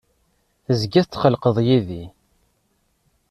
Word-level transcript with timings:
Tezgiḍ 0.65 1.05
tetqellqeḍ 1.05 1.57
yid-i. 1.67 2.03